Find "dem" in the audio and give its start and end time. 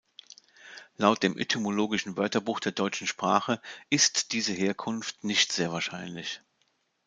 1.21-1.37